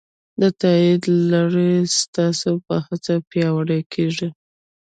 د 0.41 0.43
تایید 0.61 1.03
لړۍ 1.31 1.73
ستاسو 1.99 2.51
په 2.67 2.75
هڅه 2.85 3.13
پیاوړې 3.29 3.79
کېږي. 3.93 4.29